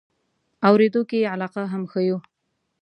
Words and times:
اورېدو 0.67 1.01
کې 1.09 1.17
یې 1.21 1.31
علاقه 1.33 1.61
هم 1.73 1.83
ښیو. 1.91 2.17